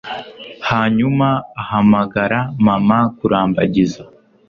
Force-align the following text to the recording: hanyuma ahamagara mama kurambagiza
hanyuma 0.69 1.27
ahamagara 1.61 2.39
mama 2.65 2.99
kurambagiza 3.17 4.01